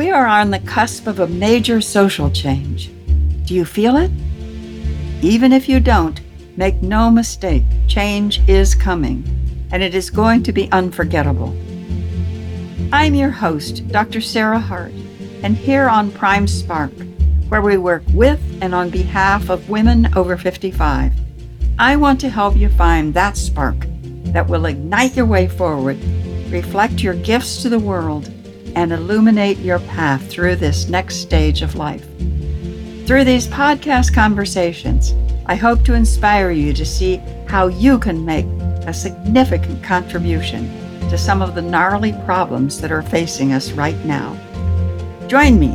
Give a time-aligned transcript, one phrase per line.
[0.00, 2.90] We are on the cusp of a major social change.
[3.44, 4.10] Do you feel it?
[5.22, 6.18] Even if you don't,
[6.56, 9.22] make no mistake, change is coming,
[9.70, 11.54] and it is going to be unforgettable.
[12.94, 14.22] I'm your host, Dr.
[14.22, 14.92] Sarah Hart,
[15.42, 16.92] and here on Prime Spark,
[17.50, 21.12] where we work with and on behalf of women over 55,
[21.78, 23.76] I want to help you find that spark
[24.32, 26.02] that will ignite your way forward,
[26.48, 28.32] reflect your gifts to the world,
[28.74, 32.04] and illuminate your path through this next stage of life.
[33.06, 35.14] Through these podcast conversations,
[35.46, 37.16] I hope to inspire you to see
[37.48, 38.46] how you can make
[38.86, 40.68] a significant contribution
[41.10, 44.36] to some of the gnarly problems that are facing us right now.
[45.26, 45.72] Join me,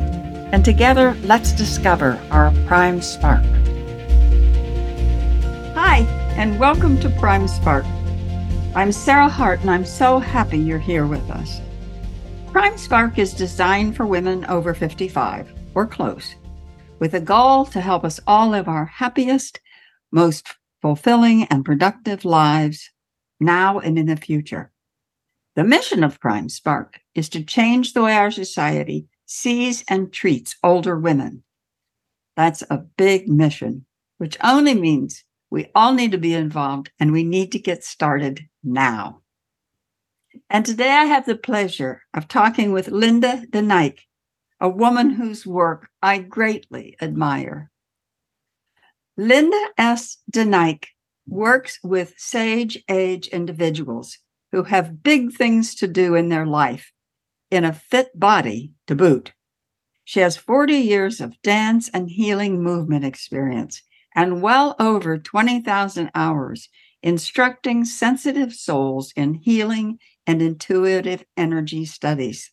[0.53, 3.43] and together let's discover our Prime Spark.
[5.75, 6.05] Hi,
[6.37, 7.85] and welcome to Prime Spark.
[8.75, 11.59] I'm Sarah Hart, and I'm so happy you're here with us.
[12.55, 16.35] Prime Spark is designed for women over 55 or close,
[16.99, 19.59] with a goal to help us all live our happiest,
[20.13, 22.89] most fulfilling, and productive lives
[23.41, 24.71] now and in the future.
[25.57, 30.55] The mission of Prime Spark is to change the way our society sees and treats
[30.63, 31.43] older women.
[32.37, 33.85] That's a big mission,
[34.17, 38.47] which only means we all need to be involved and we need to get started
[38.63, 39.23] now.
[40.49, 43.99] And today I have the pleasure of talking with Linda DeNike,
[44.59, 47.71] a woman whose work I greatly admire.
[49.17, 50.17] Linda S.
[50.31, 50.87] DeNike
[51.27, 54.17] works with sage age individuals
[54.51, 56.91] who have big things to do in their life
[57.51, 59.33] in a fit body to boot.
[60.03, 63.81] She has 40 years of dance and healing movement experience
[64.15, 66.69] and well over 20,000 hours
[67.01, 72.51] instructing sensitive souls in healing and intuitive energy studies.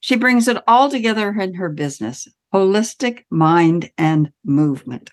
[0.00, 5.10] She brings it all together in her business, Holistic Mind and Movement.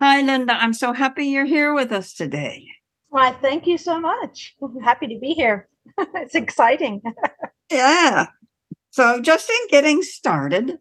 [0.00, 0.54] Hi, Linda.
[0.54, 2.66] I'm so happy you're here with us today.
[3.08, 4.54] Why, thank you so much.
[4.62, 5.68] I'm happy to be here.
[5.98, 7.02] it's exciting.
[7.70, 8.26] yeah.
[8.90, 10.78] So, just in getting started,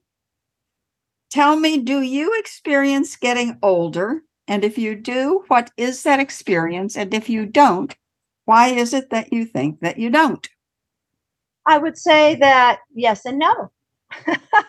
[1.30, 4.22] tell me do you experience getting older?
[4.47, 6.97] And if you do, what is that experience?
[6.97, 7.96] And if you don't,
[8.46, 10.48] why is it that you think that you don't?
[11.66, 13.72] I would say that yes and no.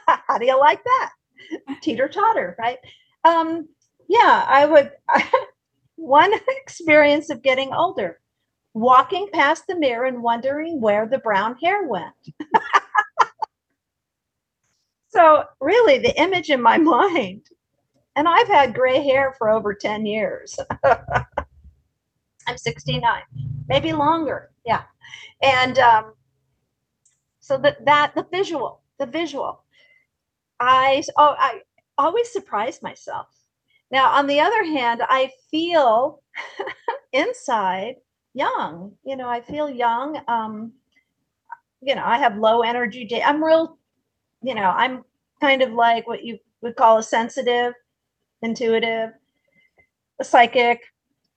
[0.07, 1.11] How do you like that?
[1.83, 2.79] Teeter totter, right?
[3.25, 3.69] Um,
[4.09, 4.93] yeah, I would.
[5.97, 8.21] one experience of getting older
[8.75, 12.15] walking past the mirror and wondering where the brown hair went.
[15.09, 17.47] so, really, the image in my mind,
[18.17, 20.59] and I've had gray hair for over 10 years.
[22.47, 23.23] I'm 69,
[23.69, 24.51] maybe longer.
[24.65, 24.83] Yeah.
[25.43, 26.15] And um,
[27.41, 29.63] so that, that, the visual, the visual,
[30.61, 31.61] I, oh, I
[31.99, 33.29] always surprise myself
[33.95, 36.21] now, on the other hand, I feel
[37.13, 37.95] inside
[38.33, 38.93] young.
[39.05, 40.21] You know, I feel young.
[40.27, 40.73] Um,
[41.81, 43.23] you know, I have low energy day.
[43.23, 43.79] I'm real,
[44.43, 45.05] you know, I'm
[45.41, 47.75] kind of like what you would call a sensitive,
[48.43, 49.11] intuitive,
[50.21, 50.81] a psychic.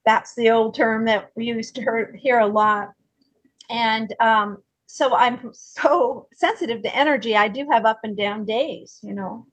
[0.08, 2.94] That's the old term that we used to hear, hear a lot.
[3.70, 4.58] And um,
[4.88, 7.36] so I'm so sensitive to energy.
[7.36, 9.46] I do have up and down days, you know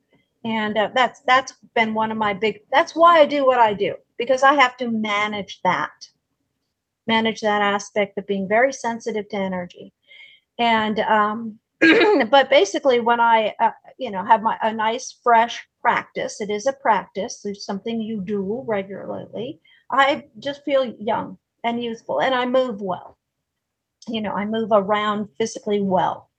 [0.45, 3.73] and uh, that's that's been one of my big that's why i do what i
[3.73, 5.91] do because i have to manage that
[7.07, 9.93] manage that aspect of being very sensitive to energy
[10.59, 11.59] and um
[12.31, 16.67] but basically when i uh, you know have my a nice fresh practice it is
[16.67, 19.61] a practice it's something you do regularly
[19.91, 23.19] i just feel young and youthful and i move well
[24.09, 26.31] you know i move around physically well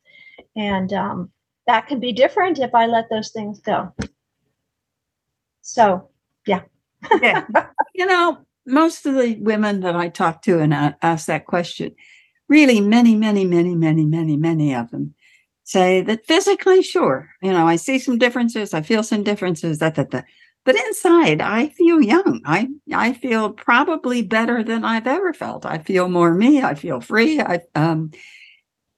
[0.55, 1.31] and um
[1.67, 3.93] that can be different if I let those things go.
[5.61, 6.09] So,
[6.45, 6.61] yeah.
[7.21, 7.45] yeah.
[7.97, 11.95] You know, most of the women that I talk to and I ask that question,
[12.49, 15.15] really many, many, many, many, many, many of them
[15.63, 19.95] say that physically, sure, you know, I see some differences, I feel some differences, that,
[19.95, 20.25] that, that.
[20.65, 22.41] But inside, I feel young.
[22.43, 25.65] I I feel probably better than I've ever felt.
[25.65, 26.61] I feel more me.
[26.63, 27.39] I feel free.
[27.39, 28.11] I um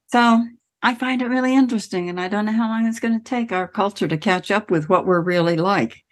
[0.08, 0.46] so
[0.82, 3.52] I find it really interesting, and I don't know how long it's going to take
[3.52, 6.04] our culture to catch up with what we're really like,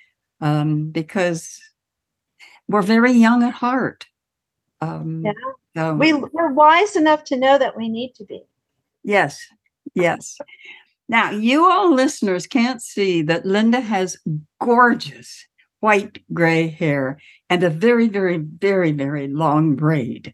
[0.42, 1.62] um, because
[2.68, 4.06] we're very young at heart.
[4.82, 5.34] Um, yeah,
[5.76, 8.44] so, we, we're wise enough to know that we need to be.
[9.04, 9.40] Yes,
[9.94, 10.38] yes.
[11.08, 14.18] Now, you all listeners can't see that Linda has
[14.60, 15.46] gorgeous
[15.80, 17.20] white gray hair
[17.50, 20.34] and a very, very, very, very long braid.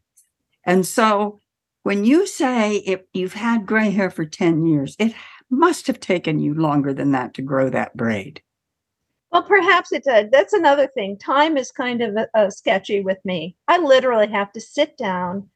[0.63, 1.39] And so
[1.83, 5.13] when you say if you've had gray hair for 10 years, it
[5.49, 8.41] must have taken you longer than that to grow that braid.
[9.31, 10.31] Well, perhaps it did.
[10.31, 11.17] That's another thing.
[11.17, 13.57] Time is kind of sketchy with me.
[13.67, 15.49] I literally have to sit down,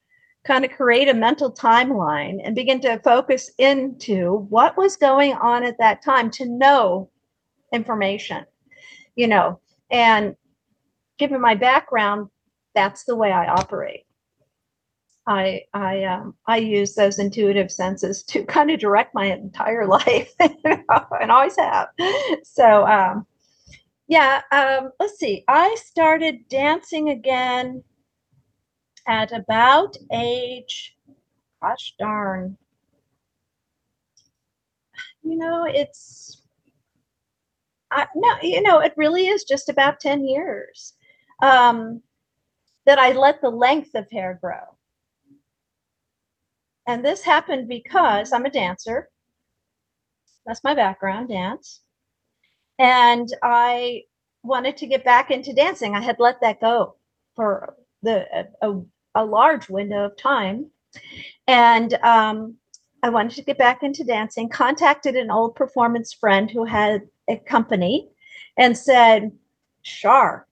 [0.45, 5.63] kind of create a mental timeline, and begin to focus into what was going on
[5.63, 7.09] at that time to know
[7.73, 8.45] information,
[9.15, 9.59] you know.
[9.91, 10.35] And
[11.17, 12.29] given my background,
[12.73, 14.05] that's the way I operate.
[15.27, 20.31] I I um, I use those intuitive senses to kind of direct my entire life,
[20.39, 21.87] and always have.
[22.43, 23.25] So um,
[24.07, 25.43] yeah, um, let's see.
[25.47, 27.83] I started dancing again
[29.07, 30.95] at about age,
[31.61, 32.57] gosh darn,
[35.23, 36.41] you know, it's
[37.91, 40.93] I, no, you know, it really is just about ten years
[41.41, 42.01] um,
[42.85, 44.77] that I let the length of hair grow.
[46.87, 49.09] And this happened because I'm a dancer.
[50.45, 51.81] That's my background, dance.
[52.77, 54.03] And I
[54.43, 55.95] wanted to get back into dancing.
[55.95, 56.97] I had let that go
[57.35, 58.25] for the
[58.61, 58.81] a, a
[59.23, 60.69] large window of time.
[61.47, 62.55] And um,
[63.03, 67.37] I wanted to get back into dancing, contacted an old performance friend who had a
[67.37, 68.09] company
[68.57, 69.31] and said,
[69.83, 70.47] Shar,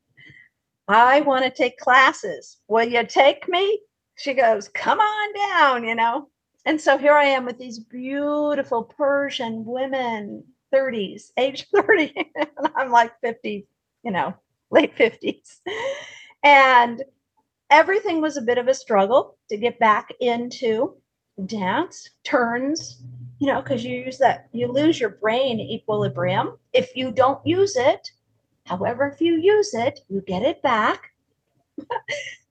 [0.88, 2.57] I want to take classes.
[2.68, 3.80] Will you take me?
[4.15, 6.30] she goes, Come on down, you know.
[6.65, 10.44] And so here I am with these beautiful Persian women,
[10.74, 12.13] 30s, age 30.
[12.36, 13.68] and I'm like 50,
[14.04, 14.33] you know,
[14.71, 15.60] late 50s.
[16.44, 17.04] And
[17.73, 20.95] everything was a bit of a struggle to get back into
[21.47, 23.01] dance, turns,
[23.39, 26.55] you know, because you use that, you lose your brain equilibrium.
[26.71, 28.11] If you don't use it,
[28.67, 31.09] however, if you use it, you get it back.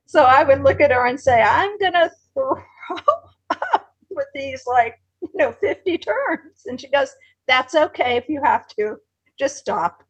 [0.05, 2.55] So I would look at her and say, I'm to throw
[2.91, 6.67] up with these like, you know, 50 turns.
[6.67, 7.09] And she goes,
[7.49, 8.97] That's okay if you have to.
[9.39, 10.05] Just stop,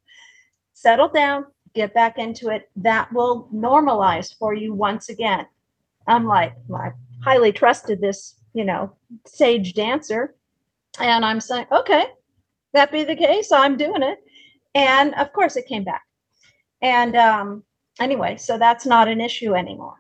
[0.73, 2.71] settle down, get back into it.
[2.77, 5.47] That will normalize for you once again.
[6.07, 6.91] I'm like, I
[7.23, 8.93] highly trusted this, you know,
[9.27, 10.35] sage dancer.
[10.99, 12.07] And I'm saying, okay,
[12.75, 14.19] that be the case, I'm doing it.
[14.75, 16.03] And of course, it came back.
[16.81, 17.63] And um,
[18.01, 19.97] anyway, so that's not an issue anymore.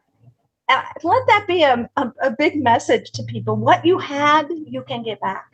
[0.69, 3.57] Uh, let that be a, a, a big message to people.
[3.57, 5.47] What you had, you can get back.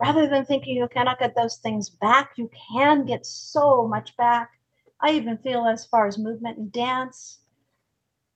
[0.00, 4.50] Rather than thinking you cannot get those things back, you can get so much back.
[5.02, 7.40] I even feel as far as movement and dance,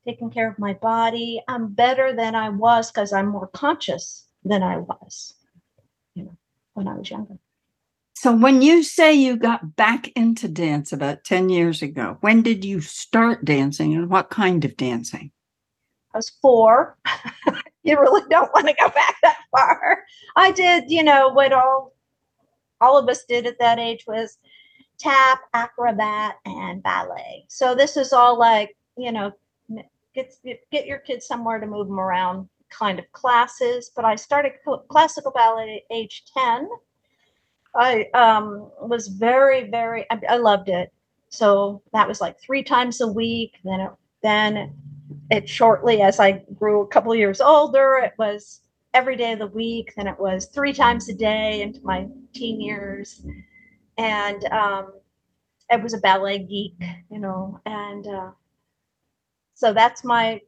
[0.06, 4.62] taking care of my body, I'm better than I was because I'm more conscious than
[4.62, 5.34] I was,
[6.14, 6.36] you know,
[6.74, 7.38] when I was younger.
[8.14, 12.64] So, when you say you got back into dance about 10 years ago, when did
[12.64, 15.30] you start dancing and what kind of dancing?
[16.14, 16.96] I was four.
[17.82, 20.02] you really don't want to go back that far.
[20.34, 21.92] I did, you know, what all
[22.80, 24.38] all of us did at that age was
[24.98, 27.44] tap, acrobat, and ballet.
[27.48, 29.32] So this is all like, you know,
[30.14, 30.34] get
[30.70, 33.90] get your kids somewhere to move them around kind of classes.
[33.94, 34.52] But I started
[34.88, 36.68] classical ballet at age 10
[37.76, 40.92] I um, was very, very, I, I, loved it.
[41.28, 43.56] So that was like three times a week.
[43.64, 43.90] Then, it,
[44.22, 44.74] then
[45.30, 48.62] it shortly, as I grew a couple years older, it was
[48.94, 49.92] every day of the week.
[49.96, 53.22] Then it was three times a day into my teen years.
[53.98, 54.92] And um,
[55.70, 56.74] it was a ballet geek,
[57.10, 58.30] you know, and uh,
[59.54, 60.40] so that's my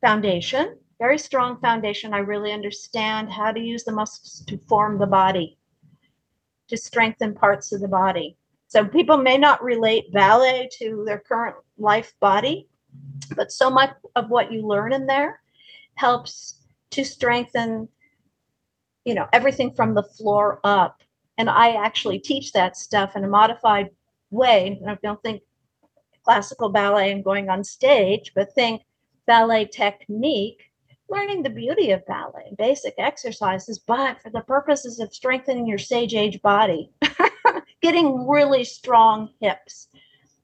[0.00, 2.14] foundation, very strong foundation.
[2.14, 5.58] I really understand how to use the muscles to form the body
[6.68, 8.36] to strengthen parts of the body.
[8.68, 12.68] So people may not relate ballet to their current life body,
[13.36, 15.40] but so much of what you learn in there
[15.94, 17.88] helps to strengthen,
[19.04, 21.02] you know, everything from the floor up.
[21.38, 23.90] And I actually teach that stuff in a modified
[24.30, 24.80] way.
[24.86, 25.42] I don't think
[26.24, 28.82] classical ballet and going on stage, but think
[29.26, 30.62] ballet technique
[31.08, 36.14] learning the beauty of ballet, basic exercises, but for the purposes of strengthening your sage
[36.14, 36.90] age body,
[37.82, 39.88] getting really strong hips,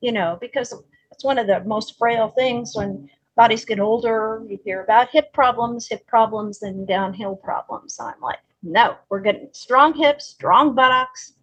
[0.01, 0.73] you know, because
[1.11, 4.43] it's one of the most frail things when bodies get older.
[4.49, 7.99] You hear about hip problems, hip problems, and downhill problems.
[8.01, 11.35] I'm like, no, we're getting strong hips, strong buttocks.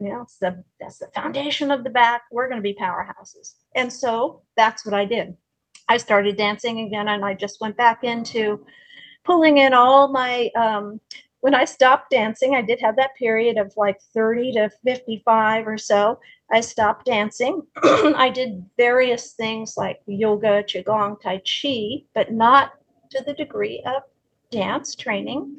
[0.00, 2.22] You know, it's the that's the foundation of the back.
[2.30, 3.54] We're going to be powerhouses.
[3.74, 5.36] And so that's what I did.
[5.88, 8.64] I started dancing again and I just went back into
[9.24, 11.00] pulling in all my um,
[11.40, 15.78] when I stopped dancing, I did have that period of like 30 to 55 or
[15.78, 16.18] so.
[16.50, 17.62] I stopped dancing.
[17.84, 22.72] I did various things like yoga, qigong, tai chi, but not
[23.10, 24.02] to the degree of
[24.50, 25.54] dance training,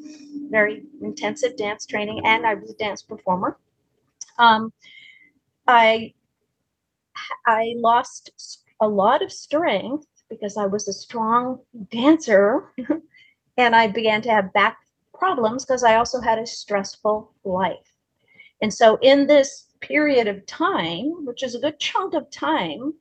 [0.50, 3.58] very intensive dance training, and I was a dance performer.
[4.38, 4.72] Um,
[5.68, 6.14] I
[7.46, 8.32] I lost
[8.82, 11.60] a lot of strength because I was a strong
[11.92, 12.74] dancer,
[13.58, 14.78] and I began to have back
[15.14, 17.94] problems because I also had a stressful life.
[18.62, 22.94] And so, in this period of time, which is a good chunk of time,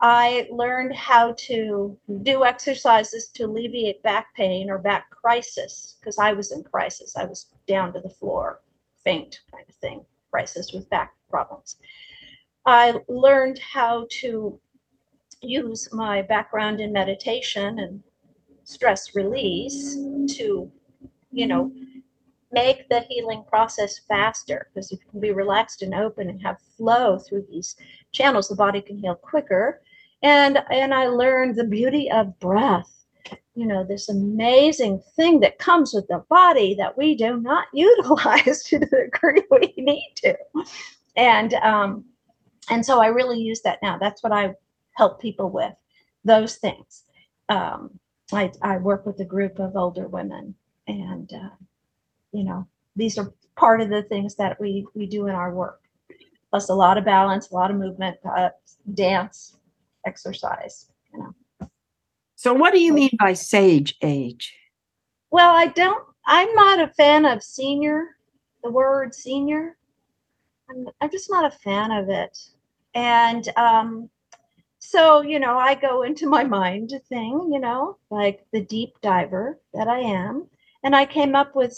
[0.00, 6.32] I learned how to do exercises to alleviate back pain or back crisis because I
[6.32, 7.16] was in crisis.
[7.16, 8.60] I was down to the floor,
[9.02, 11.76] faint kind of thing, crisis with back problems.
[12.64, 14.60] I learned how to
[15.40, 18.02] use my background in meditation and
[18.62, 19.94] stress release
[20.36, 20.70] to,
[21.32, 21.72] you know,
[22.52, 26.60] make the healing process faster because if you can be relaxed and open and have
[26.76, 27.74] flow through these
[28.12, 29.80] channels, the body can heal quicker
[30.22, 32.94] and and i learned the beauty of breath.
[33.54, 38.62] You know this amazing thing that comes with the body that we do not utilize
[38.64, 40.36] to the degree we need to.
[41.16, 42.04] And um
[42.70, 43.98] and so i really use that now.
[43.98, 44.54] That's what i
[44.92, 45.74] help people with
[46.24, 47.04] those things.
[47.48, 47.98] Um
[48.32, 50.54] i i work with a group of older women
[50.86, 51.50] and uh,
[52.32, 55.80] you know these are part of the things that we we do in our work.
[56.50, 58.50] Plus a lot of balance a lot of movement uh,
[58.94, 59.57] dance
[60.06, 60.90] exercise.
[61.12, 61.68] You know.
[62.36, 64.54] So, what do you mean by sage age?
[65.30, 66.04] Well, I don't.
[66.26, 68.16] I'm not a fan of senior.
[68.62, 69.76] The word senior.
[70.70, 72.36] I'm, I'm just not a fan of it.
[72.94, 74.10] And um,
[74.78, 79.60] so, you know, I go into my mind thing, you know, like the deep diver
[79.74, 80.46] that I am.
[80.84, 81.76] And I came up with,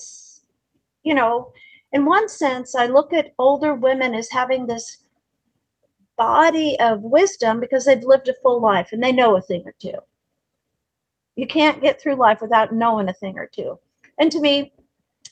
[1.03, 1.53] you know,
[1.93, 4.99] in one sense, I look at older women as having this
[6.21, 9.75] body of wisdom because they've lived a full life and they know a thing or
[9.81, 9.97] two.
[11.35, 13.79] You can't get through life without knowing a thing or two.
[14.19, 14.75] And to me,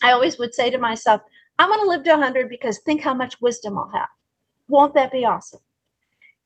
[0.03, 1.21] I always would say to myself,
[1.59, 4.09] I'm going to live to 100 because think how much wisdom I'll have.
[4.69, 5.61] Won't that be awesome?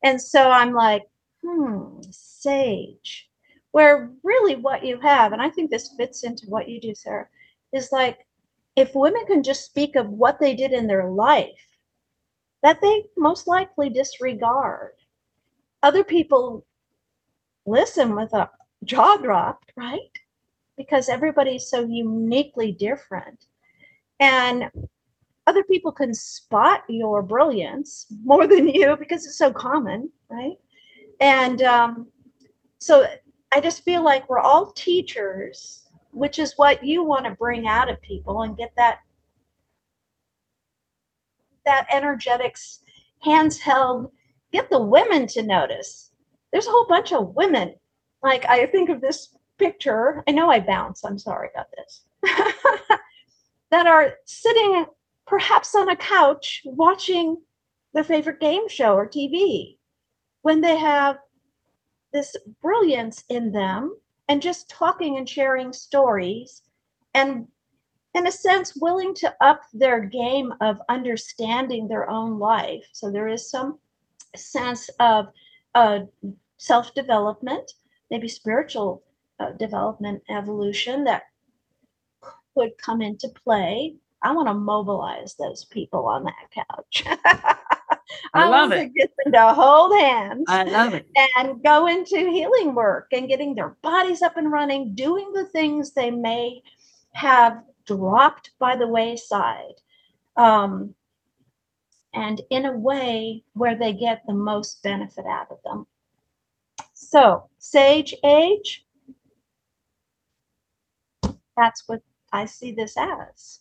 [0.03, 1.05] And so I'm like,
[1.45, 3.31] hmm, sage.
[3.71, 7.29] Where really what you have, and I think this fits into what you do, Sarah,
[7.73, 8.19] is like
[8.75, 11.72] if women can just speak of what they did in their life
[12.63, 14.93] that they most likely disregard.
[15.83, 16.65] Other people
[17.67, 18.49] listen with a
[18.85, 19.99] jaw dropped, right?
[20.77, 23.47] Because everybody's so uniquely different.
[24.21, 24.71] And
[25.47, 30.57] other people can spot your brilliance more than you because it's so common, right?
[31.21, 32.07] And um,
[32.79, 33.07] so
[33.53, 37.91] I just feel like we're all teachers, which is what you want to bring out
[37.91, 39.01] of people and get that
[41.65, 42.81] that energetics,
[43.23, 44.11] hands held,
[44.53, 46.11] get the women to notice.
[46.53, 47.75] There's a whole bunch of women.
[48.23, 50.23] Like I think of this picture.
[50.29, 51.05] I know I bounce.
[51.05, 52.03] I'm sorry about this.
[53.71, 54.87] that are sitting
[55.27, 57.37] perhaps on a couch watching
[57.95, 59.77] their favorite game show or TV
[60.43, 61.19] when they have
[62.13, 63.97] this brilliance in them
[64.29, 66.63] and just talking and sharing stories
[67.15, 67.47] and
[68.15, 72.85] in a sense, willing to up their game of understanding their own life.
[72.93, 73.79] So there is some
[74.37, 75.29] sense of
[75.75, 76.01] uh,
[76.59, 77.73] self development,
[78.11, 79.03] maybe spiritual
[79.41, 81.25] uh, development, evolution that
[82.55, 83.95] could come into play.
[84.23, 87.05] I want to mobilize those people on that couch.
[88.35, 88.93] I, I love it.
[88.95, 90.45] get them to hold hands.
[90.49, 91.07] I love it.
[91.39, 95.93] And go into healing work and getting their bodies up and running, doing the things
[95.93, 96.63] they may
[97.13, 99.75] have dropped by the wayside
[100.37, 100.95] um,
[102.15, 105.87] and in a way where they get the most benefit out of them.
[106.93, 108.85] So, sage age,
[111.57, 113.61] that's what I see this as.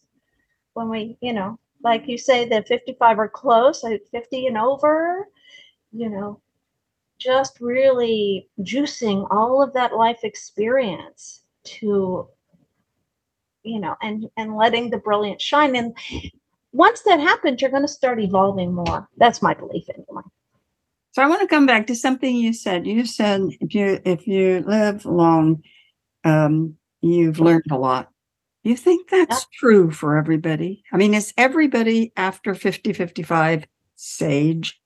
[0.74, 5.28] When we, you know, like you say, the 55 are close, 50 and over,
[5.92, 6.40] you know,
[7.20, 12.28] just really juicing all of that life experience to
[13.64, 15.76] you know, and and letting the brilliance shine.
[15.76, 15.96] And
[16.72, 19.08] once that happens, you're going to start evolving more.
[19.18, 20.24] That's my belief anyway.
[21.12, 22.88] So I want to come back to something you said.
[22.88, 25.62] You said if you if you live long,
[26.24, 28.10] um, you've learned a lot.
[28.64, 29.60] You think that's yeah.
[29.60, 30.84] true for everybody?
[30.94, 33.66] I mean, is everybody after 50, 55
[33.96, 34.80] sage?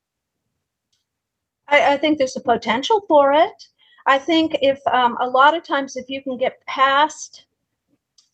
[1.68, 3.68] I, I think there's a potential for it.
[4.06, 7.46] I think if um, a lot of times if you can get past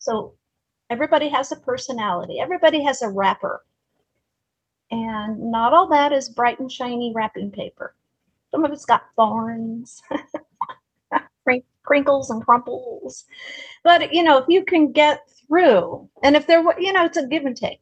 [0.02, 0.34] so
[0.90, 3.64] everybody has a personality, everybody has a wrapper.
[4.90, 7.94] And not all that is bright and shiny wrapping paper.
[8.50, 10.02] Some of it's got thorns.
[11.82, 13.24] crinkles and crumples.
[13.84, 17.26] But you know, if you can get through, and if there, you know, it's a
[17.26, 17.80] give and take.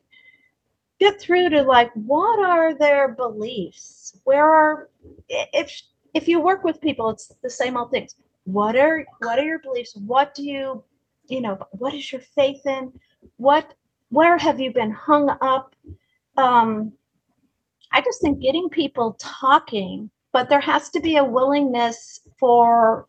[0.99, 4.19] Get through to like, what are their beliefs?
[4.25, 4.91] Where are
[5.29, 5.81] if
[6.13, 8.17] if you work with people, it's the same old things.
[8.45, 9.97] What are what are your beliefs?
[9.97, 10.83] What do you,
[11.31, 12.93] you know, what is your faith in?
[13.37, 13.75] What
[14.11, 15.75] where have you been hung up?
[16.37, 16.93] Um,
[17.93, 23.07] I just think getting people talking, but there has to be a willingness for,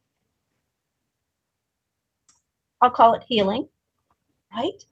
[2.82, 3.68] I'll call it healing,
[4.56, 4.84] right?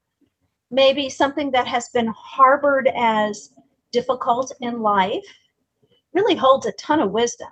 [0.71, 3.53] Maybe something that has been harbored as
[3.91, 5.25] difficult in life
[6.13, 7.49] really holds a ton of wisdom.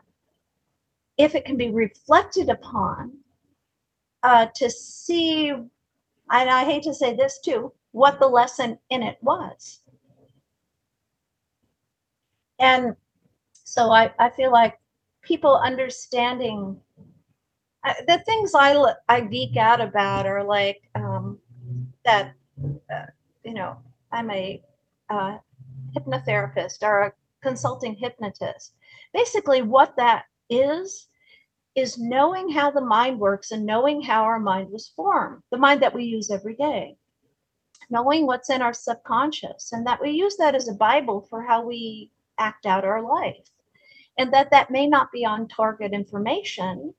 [1.17, 3.17] If it can be reflected upon,
[4.27, 5.69] uh, to see, and
[6.29, 9.79] I hate to say this too, what the lesson in it was.
[12.59, 12.97] And
[13.53, 14.77] so I, I feel like
[15.21, 16.77] people understanding
[17.85, 18.75] uh, the things I,
[19.07, 21.39] I geek out about are like um,
[22.03, 22.33] that,
[22.93, 23.05] uh,
[23.45, 23.77] you know,
[24.11, 24.61] I'm a
[25.09, 25.37] uh,
[25.95, 28.73] hypnotherapist or a consulting hypnotist.
[29.13, 31.07] Basically, what that is,
[31.77, 35.81] is knowing how the mind works and knowing how our mind was formed, the mind
[35.81, 36.97] that we use every day.
[37.89, 41.65] Knowing what's in our subconscious and that we use that as a bible for how
[41.65, 43.47] we act out our life.
[44.17, 46.93] And that that may not be on target information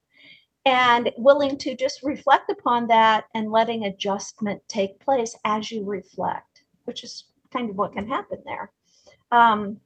[0.65, 6.63] and willing to just reflect upon that and letting adjustment take place as you reflect
[6.85, 8.73] which is kind of what can happen there.
[9.31, 9.79] Um,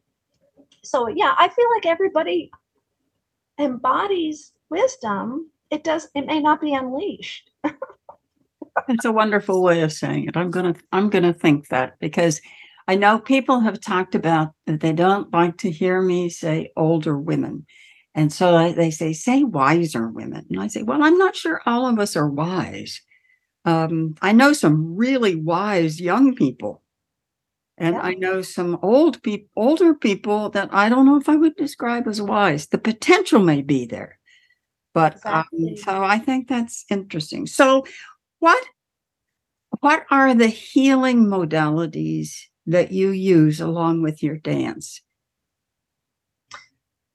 [0.82, 2.50] so yeah i feel like everybody
[3.58, 7.50] embodies wisdom it does it may not be unleashed
[8.88, 10.36] It's a wonderful way of saying it.
[10.36, 12.40] I'm gonna I'm gonna think that because
[12.88, 17.18] I know people have talked about that they don't like to hear me say older
[17.18, 17.66] women.
[18.14, 20.44] And so I, they say, say wiser women.
[20.50, 23.00] And I say, well, I'm not sure all of us are wise.
[23.64, 26.82] Um, I know some really wise young people.
[27.78, 28.02] And yeah.
[28.02, 32.06] I know some old people, older people that I don't know if I would describe
[32.06, 32.66] as wise.
[32.66, 34.18] The potential may be there.
[34.94, 35.70] But exactly.
[35.70, 37.46] um, so I think that's interesting.
[37.46, 37.84] So
[38.38, 38.62] what
[39.80, 42.34] what are the healing modalities
[42.66, 45.00] that you use along with your dance?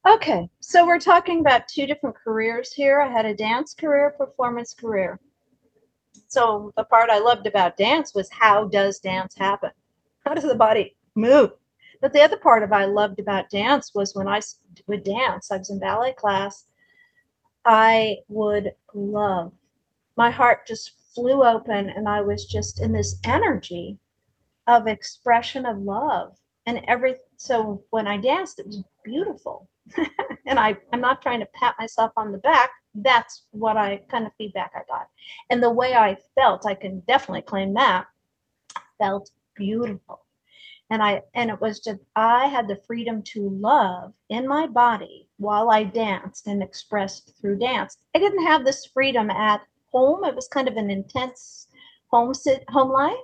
[0.08, 3.02] Okay, so we're talking about two different careers here.
[3.02, 5.20] I had a dance career, performance career.
[6.28, 9.72] So the part I loved about dance was how does dance happen?
[10.26, 11.52] How does the body move?
[12.02, 14.40] But the other part of I loved about dance was when I
[14.88, 16.66] would dance, I was in ballet class,
[17.70, 19.52] I would love,
[20.16, 24.00] my heart just flew open and I was just in this energy
[24.68, 26.38] of expression of love.
[26.66, 29.70] And every so when I danced it was beautiful.
[30.46, 32.70] And I I'm not trying to pat myself on the back.
[32.96, 35.10] That's what I kind of feedback I got.
[35.50, 38.08] And the way I felt I can definitely claim that
[38.98, 40.24] felt beautiful.
[40.90, 45.27] And I and it was just I had the freedom to love in my body
[45.38, 50.24] while I danced and expressed through dance I didn't have this freedom at home.
[50.24, 51.68] It was kind of an intense
[52.08, 53.16] home sit home life.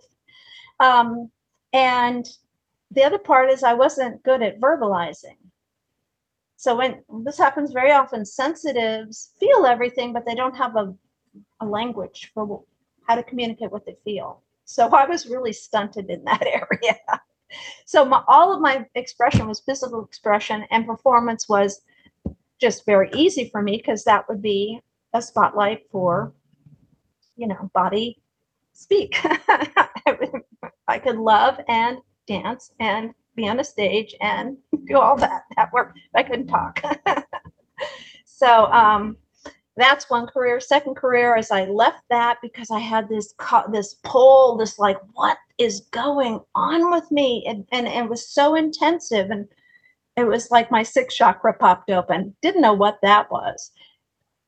[0.79, 1.29] Um,
[1.73, 2.25] and
[2.91, 5.37] the other part is I wasn't good at verbalizing.
[6.57, 10.93] So when this happens very often, sensitives feel everything, but they don't have a,
[11.59, 12.63] a language for
[13.07, 14.41] how to communicate what they feel.
[14.65, 16.99] So I was really stunted in that area.
[17.85, 21.81] so my, all of my expression was physical expression, and performance was
[22.59, 24.79] just very easy for me because that would be
[25.13, 26.33] a spotlight for
[27.35, 28.19] you know, body
[28.73, 29.17] speak.
[30.87, 35.43] I could love and dance and be on a stage and do all that.
[35.55, 35.99] That worked.
[36.15, 36.81] I couldn't talk.
[38.25, 39.17] so um,
[39.77, 40.59] that's one career.
[40.59, 43.33] Second career is I left that because I had this
[43.71, 47.43] this pull, this like, what is going on with me?
[47.47, 49.29] And, and, and it was so intensive.
[49.31, 49.47] And
[50.15, 52.35] it was like my sixth chakra popped open.
[52.41, 53.71] Didn't know what that was.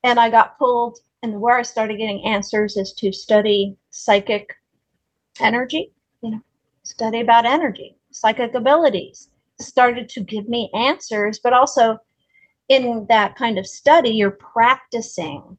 [0.04, 4.56] And I got pulled and where I started getting answers is to study psychic
[5.40, 6.42] energy, you know,
[6.84, 9.30] study about energy, psychic abilities.
[9.60, 11.98] Started to give me answers, but also
[12.70, 15.58] in that kind of study, you're practicing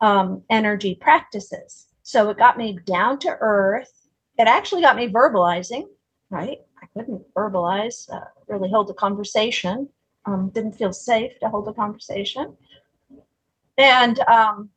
[0.00, 1.86] um, energy practices.
[2.02, 4.08] So it got me down to earth.
[4.38, 5.84] It actually got me verbalizing,
[6.30, 6.58] right?
[6.82, 9.88] I couldn't verbalize, uh, really hold a conversation.
[10.24, 12.56] Um, didn't feel safe to hold a conversation.
[13.78, 14.70] And um,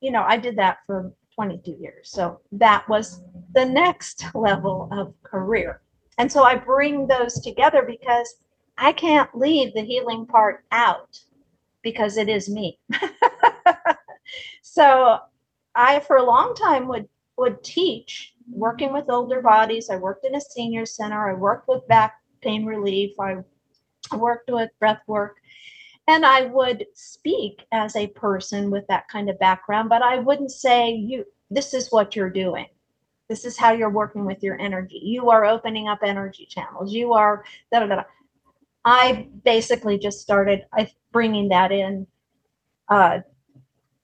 [0.00, 2.10] you know, I did that for 22 years.
[2.10, 3.22] So that was
[3.54, 5.80] the next level of career.
[6.18, 8.34] And so I bring those together because
[8.76, 11.18] I can't leave the healing part out
[11.82, 12.78] because it is me.
[14.62, 15.18] so
[15.74, 17.08] I, for a long time, would
[17.38, 19.90] would teach working with older bodies.
[19.90, 21.30] I worked in a senior center.
[21.30, 23.12] I worked with back pain relief.
[23.18, 23.38] I
[24.14, 25.36] worked with breath work.
[26.08, 30.50] And I would speak as a person with that kind of background, but I wouldn't
[30.50, 32.66] say, you, this is what you're doing.
[33.28, 35.00] This is how you're working with your energy.
[35.02, 36.92] You are opening up energy channels.
[36.92, 38.02] You are da da da.
[38.84, 40.64] I basically just started
[41.12, 42.06] bringing that in
[42.88, 43.20] uh,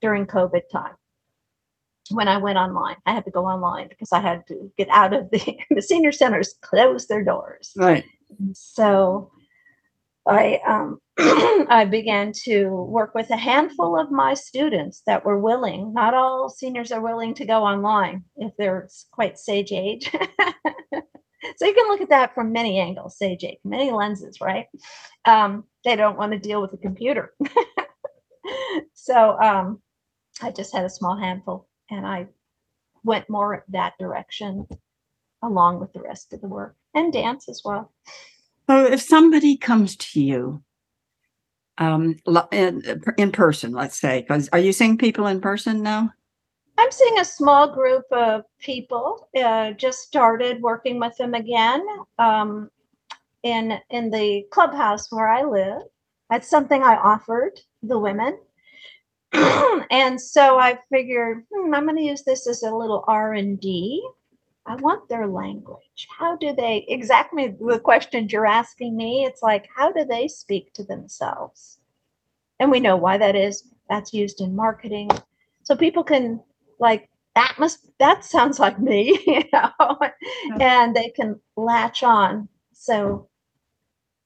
[0.00, 0.94] during COVID time
[2.10, 2.96] when I went online.
[3.06, 6.12] I had to go online because I had to get out of the the senior
[6.12, 7.72] centers closed their doors.
[7.76, 8.04] Right.
[8.52, 9.30] So
[10.26, 15.92] I um, I began to work with a handful of my students that were willing.
[15.92, 20.10] Not all seniors are willing to go online if they're quite sage age.
[20.12, 24.66] so you can look at that from many angles, sage age, many lenses, right?
[25.24, 27.32] Um, they don't want to deal with a computer.
[28.94, 29.80] so um,
[30.42, 32.26] I just had a small handful and I
[33.04, 34.66] went more that direction
[35.42, 37.92] along with the rest of the work and dance as well.
[38.68, 40.62] So if somebody comes to you
[41.78, 42.16] um,
[42.52, 42.82] in,
[43.16, 46.12] in person, let's say, because are you seeing people in person now?
[46.76, 49.28] I'm seeing a small group of people.
[49.36, 51.84] Uh, just started working with them again
[52.18, 52.70] um,
[53.42, 55.82] in in the clubhouse where I live.
[56.30, 58.38] That's something I offered the women
[59.90, 63.60] and so I figured hmm, I'm going to use this as a little R and
[63.60, 64.06] D.
[64.66, 66.06] I want their language.
[66.18, 69.24] How do they exactly the questions you're asking me?
[69.24, 71.78] It's like how do they speak to themselves?
[72.60, 73.64] And we know why that is.
[73.88, 75.10] That's used in marketing,
[75.62, 76.40] so people can
[76.78, 79.98] like that must that sounds like me, you know,
[80.60, 82.48] and they can latch on.
[82.72, 83.28] So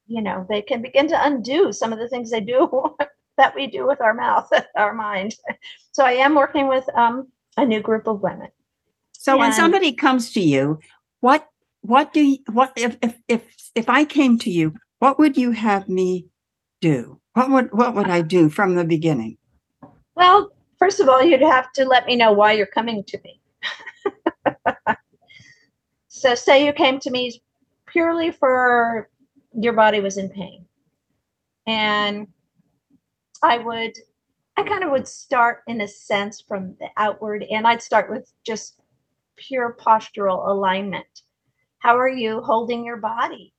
[0.06, 2.96] you know they can begin to undo some of the things they do
[3.36, 5.34] that we do with our mouth, our mind.
[5.92, 8.48] So I am working with um, a new group of women.
[9.12, 10.80] So and when somebody comes to you,
[11.20, 11.48] what
[11.82, 15.52] what do you, what if if if if I came to you, what would you
[15.52, 16.26] have me
[16.80, 17.20] do?
[17.34, 19.38] What would what would I do from the beginning?
[20.14, 23.40] Well, first of all, you'd have to let me know why you're coming to me.
[26.08, 27.40] so say you came to me
[27.86, 29.08] purely for
[29.54, 30.64] your body was in pain
[31.66, 32.26] and
[33.42, 33.92] I would,
[34.56, 38.30] I kind of would start in a sense from the outward, and I'd start with
[38.46, 38.80] just
[39.36, 41.22] pure postural alignment.
[41.78, 43.52] How are you holding your body?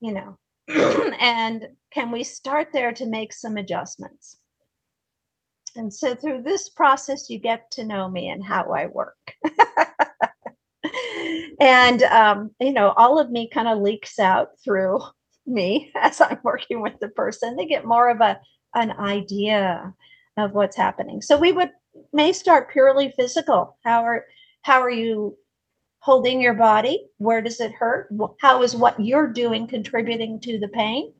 [0.00, 0.38] You know,
[1.20, 4.38] and can we start there to make some adjustments?
[5.76, 9.34] And so through this process, you get to know me and how I work.
[11.60, 15.00] and, um, you know, all of me kind of leaks out through
[15.46, 17.56] me as I'm working with the person.
[17.56, 18.40] They get more of a
[18.74, 19.94] an idea
[20.36, 21.22] of what's happening.
[21.22, 21.70] So we would
[22.12, 23.76] may start purely physical.
[23.84, 24.26] How are
[24.62, 25.36] how are you
[26.00, 27.06] holding your body?
[27.18, 28.08] Where does it hurt?
[28.40, 31.12] How is what you're doing contributing to the pain?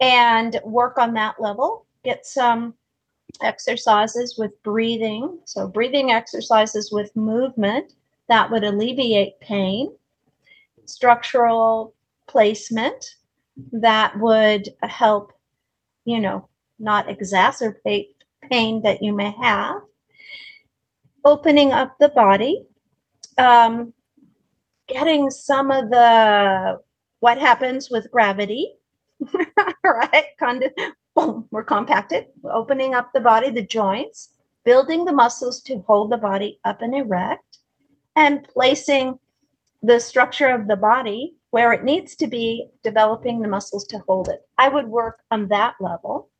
[0.00, 1.86] And work on that level.
[2.04, 2.74] Get some
[3.42, 5.38] exercises with breathing.
[5.44, 7.92] So breathing exercises with movement
[8.28, 9.92] that would alleviate pain.
[10.86, 11.94] Structural
[12.26, 13.16] placement
[13.72, 15.32] that would help,
[16.04, 16.48] you know,
[16.80, 18.08] not exacerbate
[18.50, 19.76] pain that you may have.
[21.24, 22.64] Opening up the body,
[23.36, 23.92] um,
[24.88, 26.80] getting some of the
[27.20, 28.72] what happens with gravity,
[29.84, 30.24] right?
[30.40, 30.62] Of,
[31.14, 34.32] boom, we're compacted, opening up the body, the joints,
[34.64, 37.58] building the muscles to hold the body up and erect,
[38.16, 39.18] and placing
[39.82, 44.28] the structure of the body where it needs to be, developing the muscles to hold
[44.28, 44.40] it.
[44.56, 46.30] I would work on that level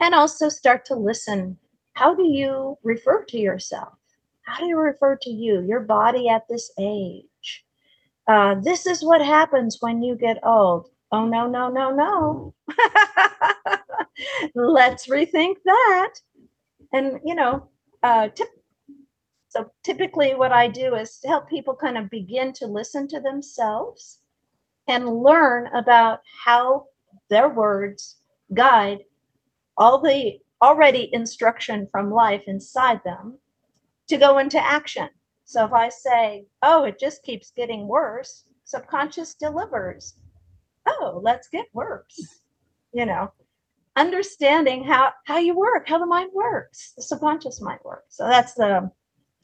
[0.00, 1.56] and also start to listen.
[1.94, 3.94] How do you refer to yourself?
[4.42, 7.64] How do you refer to you, your body at this age?
[8.26, 10.88] Uh, this is what happens when you get old.
[11.12, 12.54] Oh, no, no, no, no.
[14.54, 16.14] Let's rethink that.
[16.92, 17.68] And, you know,
[18.02, 18.48] uh, tip,
[19.48, 24.18] so typically what I do is help people kind of begin to listen to themselves
[24.88, 26.86] and learn about how
[27.30, 28.16] their words
[28.52, 29.04] guide
[29.76, 33.38] all the already instruction from life inside them
[34.08, 35.08] to go into action.
[35.44, 40.14] So if I say, oh, it just keeps getting worse, subconscious delivers.
[40.86, 42.40] Oh, let's get worse.
[42.92, 43.32] You know,
[43.96, 48.16] understanding how how you work, how the mind works, the subconscious mind works.
[48.16, 48.90] So that's the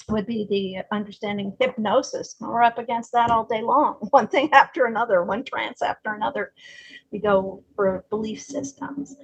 [0.09, 2.37] would be the understanding hypnosis.
[2.41, 6.53] We're up against that all day long, one thing after another, one trance after another.
[7.13, 9.17] We go for belief systems.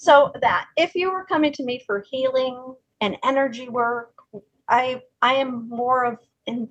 [0.00, 4.14] So that if you were coming to me for healing and energy work,
[4.66, 6.70] I I am more of in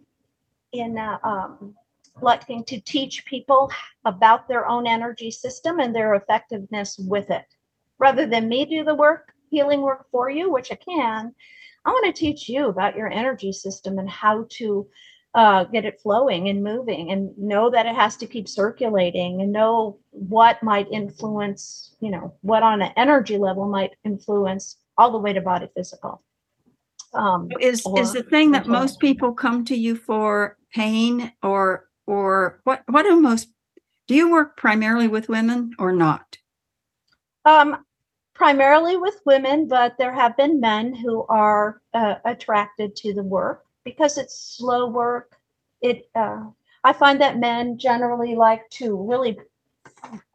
[0.74, 1.76] in uh, um,
[2.24, 3.72] liking to teach people
[4.04, 7.46] about their own energy system and their effectiveness with it,
[8.00, 11.32] rather than me do the work healing work for you, which I can.
[11.86, 14.88] I want to teach you about your energy system and how to
[15.36, 19.52] uh, get it flowing and moving and know that it has to keep circulating and
[19.52, 25.18] know what might influence, you know, what on an energy level might influence all the
[25.18, 26.24] way to body physical.
[27.14, 32.62] Um, is is the thing that most people come to you for pain or or
[32.66, 33.50] what what do most
[34.08, 36.38] do you work primarily with women or not?
[37.46, 37.84] Um,
[38.36, 43.66] primarily with women, but there have been men who are uh, attracted to the work
[43.84, 45.36] because it's slow work.
[45.82, 46.46] It uh,
[46.84, 49.38] I find that men generally like to really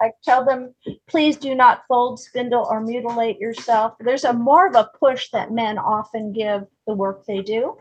[0.01, 0.75] I tell them,
[1.07, 3.95] please do not fold, spindle, or mutilate yourself.
[3.99, 7.77] There's a more of a push that men often give the work they do.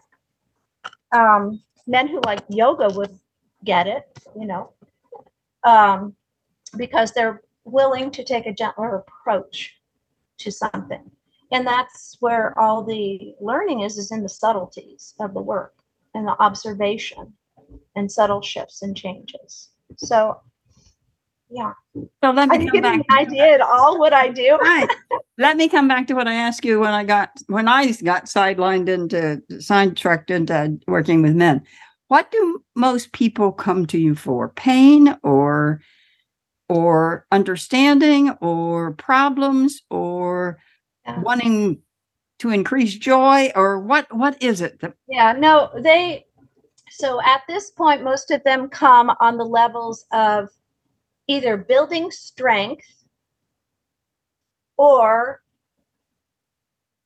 [1.11, 3.17] Um, men who like yoga would
[3.63, 4.03] get it,
[4.39, 4.71] you know,
[5.63, 6.15] um,
[6.77, 9.75] because they're willing to take a gentler approach
[10.39, 11.09] to something.
[11.53, 15.75] And that's where all the learning is, is in the subtleties of the work
[16.15, 17.33] and the observation
[17.95, 19.69] and subtle shifts and changes.
[19.97, 20.41] So
[21.51, 21.73] yeah.
[22.23, 23.01] So let me come back.
[23.11, 24.57] I did all what I do.
[24.59, 24.89] right.
[25.37, 28.25] Let me come back to what I asked you when I got when I got
[28.25, 31.61] sidelined into sidetracked into working with men.
[32.07, 34.49] What do most people come to you for?
[34.49, 35.81] Pain or
[36.69, 40.57] or understanding or problems or
[41.05, 41.19] yeah.
[41.21, 41.81] wanting
[42.39, 46.25] to increase joy or what what is it that yeah no they
[46.89, 50.49] so at this point most of them come on the levels of
[51.27, 53.05] either building strength
[54.77, 55.43] or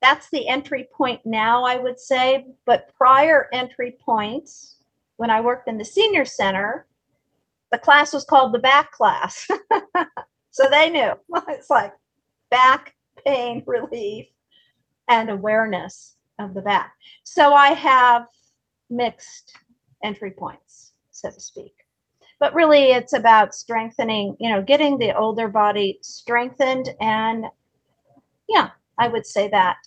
[0.02, 2.46] that's the entry point now, I would say.
[2.66, 4.78] But prior entry points,
[5.18, 6.86] when I worked in the senior center,
[7.72, 9.48] the class was called the back class.
[10.52, 11.12] so they knew
[11.50, 11.94] it's like
[12.50, 14.27] back pain relief
[15.08, 16.93] and awareness of the back.
[17.23, 18.27] So I have
[18.89, 19.53] mixed
[20.03, 21.73] entry points, so to speak.
[22.39, 27.45] But really it's about strengthening you know getting the older body strengthened and
[28.47, 29.77] yeah i would say that.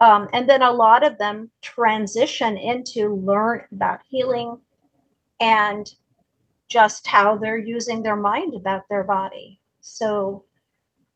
[0.00, 4.58] Um, and then a lot of them transition into learn about healing
[5.40, 5.90] and
[6.68, 9.60] just how they're using their mind about their body.
[9.80, 10.44] So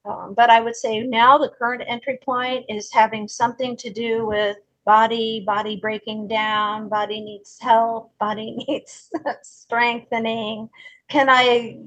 [0.04, 4.26] um, but i would say now the current entry point is having something to do
[4.26, 4.56] with
[4.88, 9.10] body, body breaking down, body needs help, body needs
[9.42, 10.70] strengthening.
[11.10, 11.78] Can I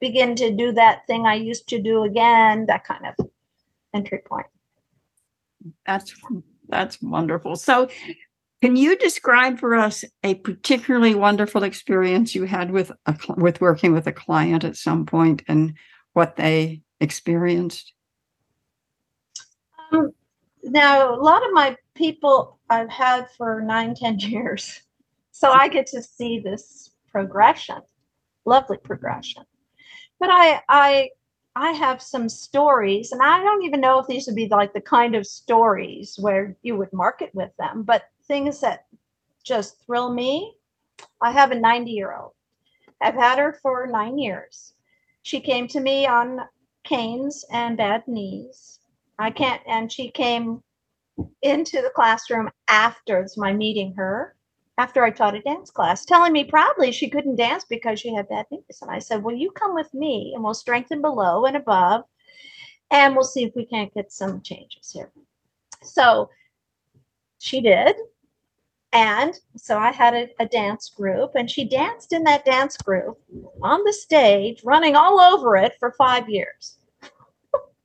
[0.00, 2.66] begin to do that thing I used to do again?
[2.66, 3.26] That kind of
[3.94, 4.46] entry point.
[5.86, 6.12] That's
[6.68, 7.54] that's wonderful.
[7.54, 7.88] So
[8.60, 13.92] can you describe for us a particularly wonderful experience you had with a, with working
[13.92, 15.74] with a client at some point and
[16.18, 17.92] what they experienced?
[19.92, 20.10] Um,
[20.64, 24.80] now, a lot of my people I've had for nine, ten years.
[25.30, 27.80] So I get to see this progression,
[28.44, 29.44] lovely progression.
[30.18, 31.10] But I, I,
[31.54, 34.80] I have some stories, and I don't even know if these would be like the
[34.80, 38.86] kind of stories where you would market with them, but things that
[39.44, 40.52] just thrill me.
[41.22, 42.32] I have a 90 year old.
[43.00, 44.74] I've had her for nine years.
[45.22, 46.40] She came to me on
[46.84, 48.80] canes and bad knees.
[49.18, 50.62] I can't, and she came
[51.42, 54.36] into the classroom after my meeting her,
[54.78, 58.28] after I taught a dance class, telling me proudly she couldn't dance because she had
[58.28, 58.78] bad knees.
[58.80, 62.04] And I said, Well, you come with me and we'll strengthen below and above,
[62.90, 65.10] and we'll see if we can't get some changes here.
[65.82, 66.30] So
[67.38, 67.96] she did.
[68.92, 73.18] And so I had a, a, dance group, and she danced in that dance group
[73.62, 76.78] on the stage, running all over it for five years.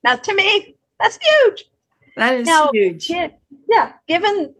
[0.02, 1.64] now, to me, that's huge.
[2.16, 3.10] That is now, huge.
[3.10, 3.28] Yeah,
[3.68, 4.54] yeah, given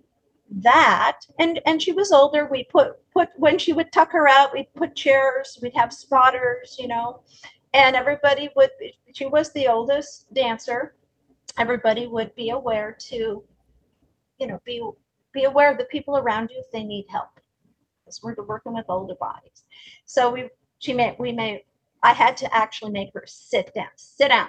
[0.51, 2.47] that, and and she was older.
[2.51, 5.59] We put put when she would tuck her out, we put chairs.
[5.63, 7.23] We'd have spotters, you know,
[7.73, 8.71] and everybody would.
[9.15, 10.95] She was the oldest dancer.
[11.59, 13.45] Everybody would be aware to,
[14.39, 14.83] you know, be
[15.35, 17.31] be aware of the people around you if they need help.
[18.05, 19.65] Because we're working with older bodies.
[20.07, 21.63] So we she made we made
[22.05, 24.49] I had to actually make her sit down, sit down,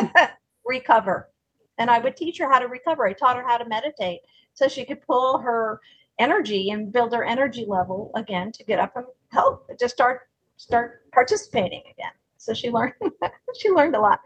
[0.66, 1.30] recover,
[1.78, 3.06] and I would teach her how to recover.
[3.06, 4.20] I taught her how to meditate
[4.54, 5.80] so she could pull her
[6.20, 10.22] energy and build her energy level again to get up and help, just start
[10.56, 12.12] start participating again.
[12.38, 12.94] So she learned
[13.60, 14.20] she learned a lot.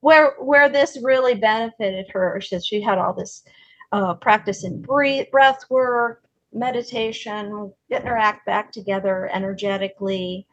[0.00, 3.44] where where this really benefited her is she had all this
[3.92, 10.46] uh, practice in breathe, breath work, meditation, getting her act back together energetically.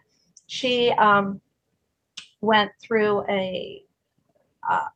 [0.47, 1.41] She um,
[2.41, 3.83] went through a
[4.69, 4.89] uh,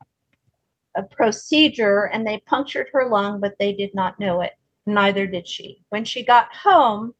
[0.95, 4.51] a procedure and they punctured her lung, but they did not know it.
[4.85, 5.81] Neither did she.
[5.89, 7.13] When she got home,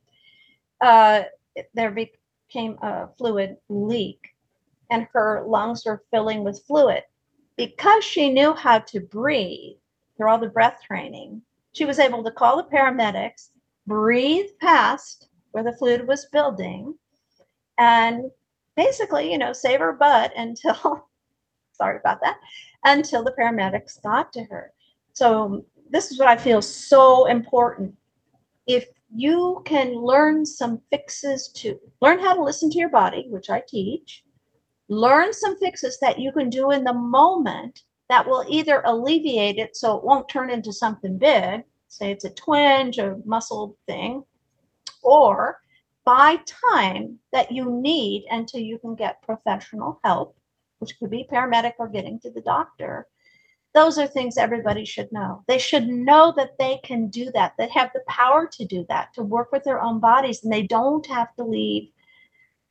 [0.82, 1.24] uh,
[1.74, 4.20] there became a fluid leak
[4.90, 7.04] and her lungs were filling with fluid.
[7.56, 9.78] Because she knew how to breathe
[10.22, 11.42] through all the breath training,
[11.74, 13.50] she was able to call the paramedics,
[13.88, 16.94] breathe past where the fluid was building,
[17.80, 18.30] and
[18.76, 21.08] basically, you know, save her butt until,
[21.74, 22.38] sorry about that,
[22.86, 24.72] until the paramedics got to her.
[25.14, 27.96] So, this is what I feel so important.
[28.68, 33.50] If you can learn some fixes to learn how to listen to your body, which
[33.50, 34.24] I teach,
[34.88, 37.82] learn some fixes that you can do in the moment
[38.12, 42.30] that will either alleviate it so it won't turn into something big, say it's a
[42.32, 44.24] twinge, a muscle thing,
[45.02, 45.62] or
[46.04, 50.36] buy time that you need until you can get professional help,
[50.80, 53.08] which could be paramedic or getting to the doctor.
[53.74, 55.46] Those are things everybody should know.
[55.48, 59.14] They should know that they can do that, they have the power to do that,
[59.14, 61.90] to work with their own bodies, and they don't have to leave,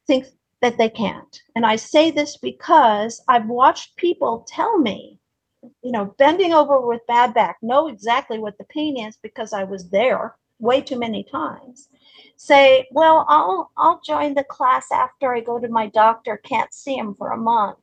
[0.07, 0.27] think
[0.61, 1.41] that they can't.
[1.57, 5.19] And I say this because I've watched people tell me,
[5.63, 9.65] you know, bending over with bad back, know exactly what the pain is because I
[9.65, 11.89] was there way too many times.
[12.37, 16.97] Say, well, I'll I'll join the class after I go to my doctor, can't see
[16.97, 17.79] him for a month.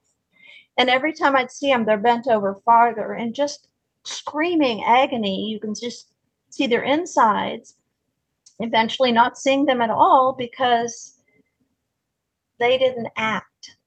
[0.77, 3.67] And every time I'd see them, they're bent over farther and just
[4.03, 5.49] screaming agony.
[5.49, 6.13] You can just
[6.49, 7.75] see their insides,
[8.59, 11.19] eventually not seeing them at all because
[12.59, 13.77] they didn't act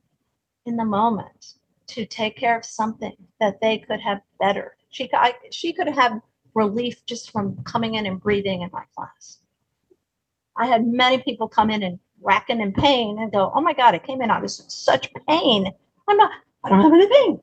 [0.66, 1.54] in the moment
[1.90, 4.76] to take care of something that they could have better.
[4.90, 6.20] She, I, she could have
[6.54, 9.38] relief just from coming in and breathing in my class.
[10.56, 13.94] I had many people come in and racking in pain and go, "Oh my God,
[13.94, 15.72] I came in, I was in such pain.
[16.08, 16.30] I'm not,
[16.64, 17.40] I don't have any pain."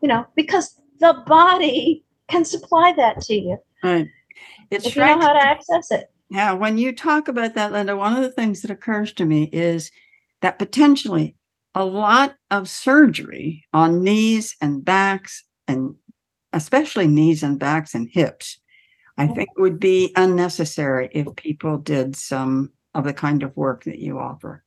[0.00, 3.58] You know, because the body can supply that to you.
[3.82, 4.06] Right.
[4.70, 6.10] It's if you know how to access it.
[6.30, 9.50] Yeah, when you talk about that, Linda, one of the things that occurs to me
[9.52, 9.90] is
[10.40, 11.36] that potentially
[11.74, 15.94] a lot of surgery on knees and backs, and
[16.52, 18.58] especially knees and backs and hips,
[19.18, 23.98] I think would be unnecessary if people did some of the kind of work that
[23.98, 24.64] you offer.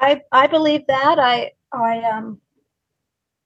[0.00, 1.18] I I believe that.
[1.18, 2.40] I I um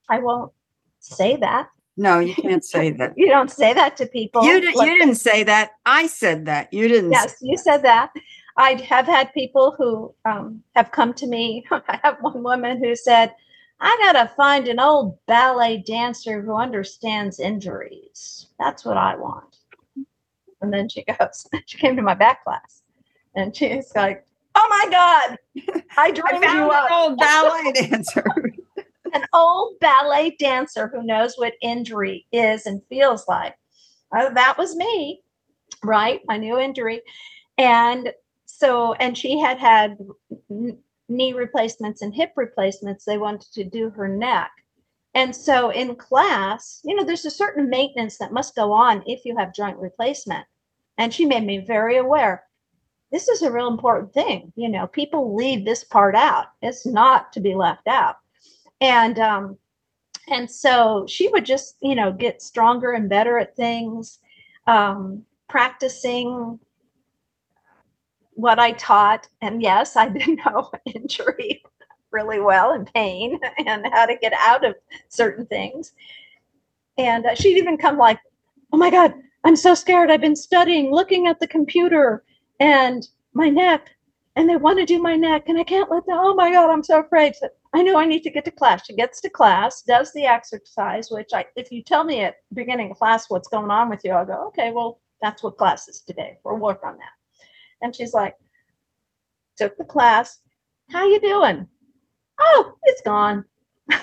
[0.08, 0.52] I won't
[1.00, 1.68] say that.
[1.96, 3.14] No, you can't say that.
[3.16, 4.44] you don't say that to people.
[4.44, 5.72] You, did, you didn't say that.
[5.86, 6.72] I said that.
[6.72, 7.12] You didn't.
[7.12, 8.12] Yes, you said that.
[8.56, 11.64] I have had people who um, have come to me.
[11.70, 13.34] I have one woman who said,
[13.80, 18.46] I got to find an old ballet dancer who understands injuries.
[18.58, 19.58] That's what I want.
[20.60, 22.82] And then she goes, she came to my back class
[23.34, 24.24] and she's like,
[24.56, 25.38] Oh my God,
[25.96, 26.90] I dreamed I you up.
[26.90, 28.24] An old ballet dancer.
[29.12, 33.56] an old ballet dancer who knows what injury is and feels like.
[34.16, 35.22] Uh, that was me,
[35.82, 36.20] right?
[36.28, 37.02] I knew injury.
[37.58, 38.12] And
[38.64, 39.98] so and she had had
[41.08, 43.04] knee replacements and hip replacements.
[43.04, 44.50] They wanted to do her neck.
[45.14, 49.24] And so in class you know there's a certain maintenance that must go on if
[49.24, 50.46] you have joint replacement.
[50.96, 52.44] And she made me very aware.
[53.12, 56.46] This is a real important thing you know people leave this part out.
[56.62, 58.16] It's not to be left out.
[58.80, 59.58] And um
[60.28, 64.20] and so she would just you know get stronger and better at things
[64.66, 66.58] um practicing
[68.34, 69.28] what I taught.
[69.40, 71.62] And yes, I did know injury
[72.10, 74.74] really well and pain and how to get out of
[75.08, 75.92] certain things.
[76.96, 78.20] And uh, she'd even come like,
[78.72, 80.10] oh my God, I'm so scared.
[80.10, 82.24] I've been studying, looking at the computer
[82.60, 83.90] and my neck,
[84.36, 86.16] and they want to do my neck, and I can't let them.
[86.18, 87.34] Oh my God, I'm so afraid.
[87.36, 88.86] So I know I need to get to class.
[88.86, 92.92] She gets to class, does the exercise, which I, if you tell me at beginning
[92.92, 96.00] of class what's going on with you, I'll go, okay, well, that's what class is
[96.00, 96.38] today.
[96.44, 97.23] We'll work on that.
[97.84, 98.34] And she's like,
[99.58, 100.38] took the class.
[100.90, 101.68] How you doing?
[102.40, 103.44] Oh, it's gone.
[103.90, 103.98] yeah,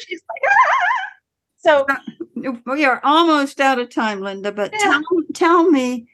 [0.00, 0.86] she's like, ah!
[1.58, 1.86] so
[2.64, 4.52] we are almost out of time, Linda.
[4.52, 4.78] But yeah.
[4.78, 5.02] tell
[5.34, 6.08] tell me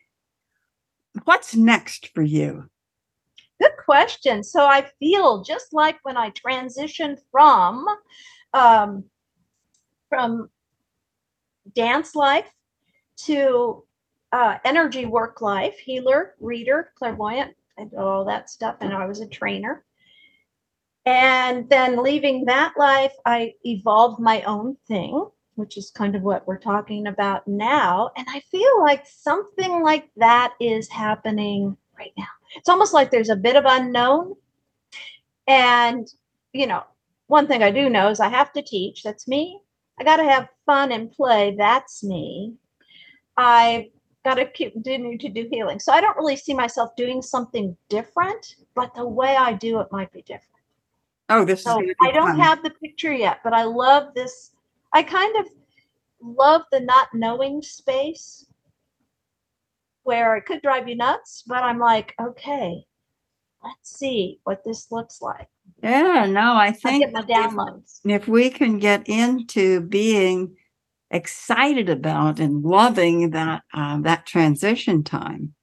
[1.24, 2.68] what's next for you.
[3.60, 4.42] Good question.
[4.42, 7.86] So I feel just like when I transitioned from
[8.52, 9.04] um,
[10.08, 10.50] from
[11.72, 12.50] dance life
[13.18, 13.84] to
[14.32, 17.54] uh, energy work life, healer, reader, clairvoyant.
[17.78, 19.84] I all that stuff, and I was a trainer.
[21.04, 26.46] And then leaving that life, I evolved my own thing, which is kind of what
[26.46, 28.10] we're talking about now.
[28.16, 32.28] And I feel like something like that is happening right now.
[32.56, 34.34] It's almost like there's a bit of unknown.
[35.48, 36.06] And,
[36.52, 36.84] you know,
[37.26, 39.02] one thing I do know is I have to teach.
[39.02, 39.60] That's me.
[39.98, 41.56] I got to have fun and play.
[41.58, 42.54] That's me.
[43.36, 43.90] I
[44.24, 45.78] got to continue to do healing.
[45.80, 49.88] So I don't really see myself doing something different, but the way I do it
[49.90, 50.48] might be different.
[51.28, 51.94] Oh, this So is.
[52.02, 54.52] I don't have the picture yet, but I love this.
[54.92, 55.46] I kind of
[56.20, 58.46] love the not knowing space
[60.04, 62.84] where it could drive you nuts, but I'm like, okay,
[63.62, 65.48] let's see what this looks like.
[65.82, 68.00] Yeah, no, I I think get my if- downloads.
[68.04, 70.56] if we can get into being
[71.12, 75.54] excited about and loving that uh, that transition time,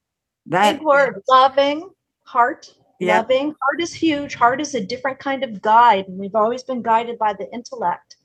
[0.46, 1.90] that Big word, loving,
[2.24, 3.18] heart, Yeah.
[3.18, 3.56] loving.
[3.62, 4.36] Heart is huge.
[4.36, 8.16] Heart is a different kind of guide, and we've always been guided by the intellect.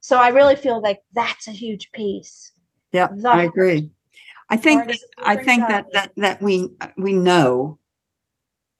[0.00, 2.52] So I really feel like that's a huge piece.
[2.92, 3.90] yeah, I agree.
[4.48, 5.92] I think Heart is a I think that guide.
[5.92, 7.78] that that we we know,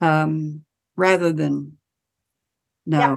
[0.01, 0.63] um,
[0.95, 1.77] rather than
[2.85, 2.99] know.
[2.99, 3.15] Yeah.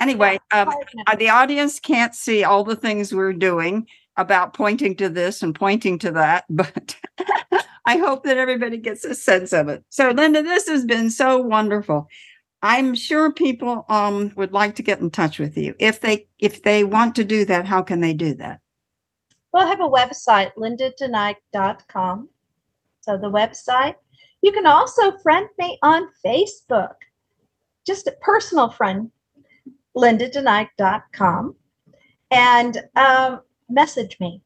[0.00, 0.70] Anyway, um,
[1.06, 3.86] uh, the audience can't see all the things we're doing
[4.16, 6.96] about pointing to this and pointing to that, but
[7.86, 9.84] I hope that everybody gets a sense of it.
[9.88, 12.08] So, Linda, this has been so wonderful.
[12.62, 15.74] I'm sure people um would like to get in touch with you.
[15.78, 18.60] If they if they want to do that, how can they do that?
[19.52, 22.28] Well, I have a website, lindadenike.com.
[23.00, 23.94] So the website.
[24.42, 26.94] You can also friend me on Facebook.
[27.86, 29.10] Just a personal friend,
[29.96, 31.54] lindadenike.com.
[32.30, 34.42] And um, message me.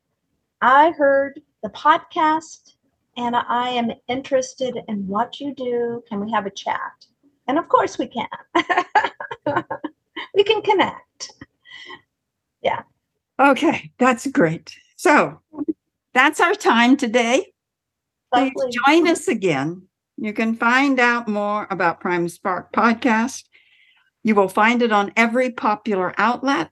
[0.61, 2.75] I heard the podcast
[3.17, 6.03] and I am interested in what you do.
[6.09, 6.93] Can we have a chat?
[7.49, 8.29] And of course we can.
[10.35, 11.33] we can connect.
[12.63, 12.83] Yeah.
[13.39, 14.77] Okay, that's great.
[14.97, 15.41] So
[16.15, 17.53] that's our time today.
[18.33, 18.53] Please
[18.87, 19.89] join us again.
[20.17, 23.45] You can find out more about Prime Spark Podcast.
[24.23, 26.71] You will find it on every popular outlet.